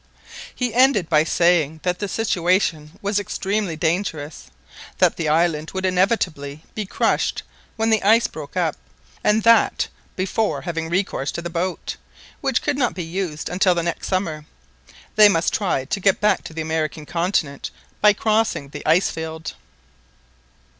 He 0.55 0.73
ended 0.73 1.09
by 1.09 1.23
saying 1.23 1.81
that 1.83 1.99
the 1.99 2.07
situation 2.07 2.97
was 3.03 3.19
extremely 3.19 3.75
dangerous, 3.75 4.49
that 4.97 5.15
the 5.15 5.29
island 5.29 5.69
would 5.75 5.85
inevitably 5.85 6.63
be 6.73 6.87
crushed 6.87 7.43
when 7.75 7.91
the 7.91 8.01
ice 8.01 8.25
broke 8.25 8.57
up, 8.57 8.75
and 9.23 9.43
that, 9.43 9.89
before 10.15 10.61
having 10.63 10.89
recourse 10.89 11.31
to 11.33 11.41
the 11.43 11.51
boat—which 11.51 12.63
could 12.63 12.79
not 12.79 12.95
be 12.95 13.03
used 13.03 13.47
until 13.47 13.75
the 13.75 13.83
next 13.83 14.07
summer—they 14.07 15.29
must 15.29 15.53
try 15.53 15.85
to 15.85 15.99
get 15.99 16.19
back 16.19 16.43
to 16.45 16.53
the 16.55 16.61
American 16.61 17.05
continent 17.05 17.69
by 18.01 18.11
crossing 18.11 18.69
the 18.69 18.81
ice 18.89 19.11
field. 19.11 19.53